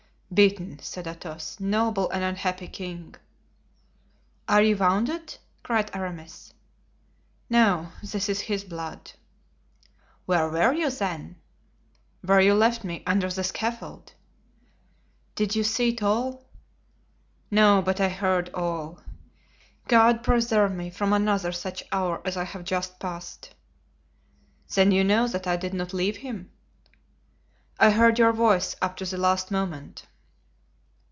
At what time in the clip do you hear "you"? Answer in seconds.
4.61-4.77, 10.71-10.89, 12.39-12.53, 15.53-15.65, 24.93-25.03